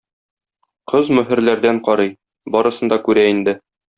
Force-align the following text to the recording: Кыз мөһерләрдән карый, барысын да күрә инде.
Кыз 0.93 1.11
мөһерләрдән 1.17 1.81
карый, 1.89 2.11
барысын 2.57 2.93
да 2.95 3.01
күрә 3.09 3.29
инде. 3.37 3.57